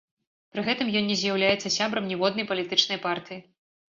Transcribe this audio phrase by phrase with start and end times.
[0.53, 3.39] Пры гэтым ён не з'яўляецца сябрам ніводнай палітычнай партыі.